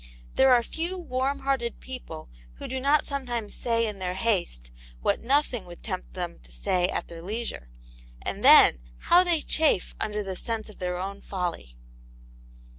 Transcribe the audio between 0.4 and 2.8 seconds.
are few warm hearted people who do